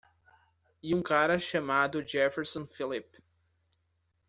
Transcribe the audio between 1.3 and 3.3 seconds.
chamado Jefferson Phillip.